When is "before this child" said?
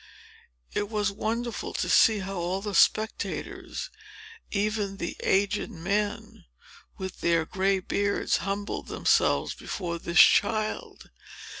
9.53-11.11